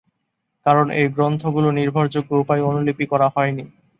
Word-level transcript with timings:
কারণ 0.65 0.85
এই 0.91 1.07
গ্রন্থগুলো 1.07 1.69
নির্ভরযোগ্য 1.71 2.31
উপায়ে 2.35 2.67
অনুলিপি 2.69 3.05
করা 3.11 3.27
হয়নি। 3.35 3.63